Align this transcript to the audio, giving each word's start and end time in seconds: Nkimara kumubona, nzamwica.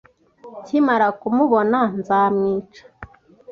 Nkimara 0.61 1.07
kumubona, 1.19 1.79
nzamwica. 1.99 2.81